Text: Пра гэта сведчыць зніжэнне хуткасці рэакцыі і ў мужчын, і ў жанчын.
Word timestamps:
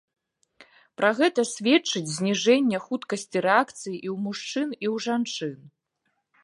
Пра 1.01 1.11
гэта 1.19 1.41
сведчыць 1.49 2.13
зніжэнне 2.15 2.77
хуткасці 2.89 3.37
рэакцыі 3.49 3.95
і 3.95 4.07
ў 4.17 4.19
мужчын, 4.27 4.69
і 4.85 4.95
ў 4.95 5.09
жанчын. 5.11 5.55